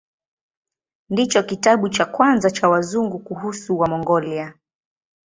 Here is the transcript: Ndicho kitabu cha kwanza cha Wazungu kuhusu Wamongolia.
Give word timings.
Ndicho 1.09 1.43
kitabu 1.43 1.89
cha 1.89 2.05
kwanza 2.05 2.49
cha 2.51 2.69
Wazungu 2.69 3.19
kuhusu 3.19 3.79
Wamongolia. 3.79 4.53